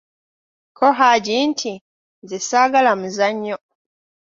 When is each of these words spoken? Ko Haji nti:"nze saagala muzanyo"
Ko 0.77 0.87
Haji 0.97 1.35
nti:"nze 1.49 2.37
saagala 2.47 2.91
muzanyo" 2.99 3.55